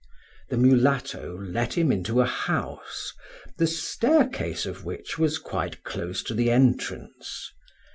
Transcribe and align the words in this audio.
The 0.49 0.57
mulatto 0.57 1.37
let 1.39 1.77
him 1.77 1.91
into 1.91 2.21
a 2.21 2.25
house, 2.25 3.13
the 3.59 3.67
staircase 3.67 4.65
of 4.65 4.83
which 4.83 5.19
was 5.19 5.37
quite 5.37 5.83
close 5.83 6.23
to 6.23 6.33
the 6.33 6.49
entrance. 6.49 7.51